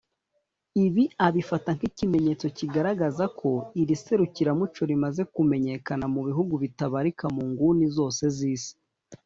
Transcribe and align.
Ibi 0.85 1.03
abifata 1.27 1.69
nk’ikimenyetso 1.77 2.45
kigaragaza 2.57 3.23
ko 3.39 3.51
iri 3.81 3.95
serukiramuco 4.03 4.81
rimaze 4.91 5.21
kumenyekana 5.33 6.05
mu 6.13 6.21
bihugu 6.27 6.53
bitabarika 6.63 7.25
mu 7.35 7.43
nguni 7.51 7.85
zose 7.97 8.23
z’Isi 8.37 8.73